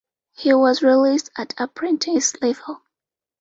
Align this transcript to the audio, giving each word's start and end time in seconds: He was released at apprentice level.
He 0.35 0.51
was 0.55 0.81
released 0.81 1.29
at 1.37 1.53
apprentice 1.59 2.33
level. 2.41 2.81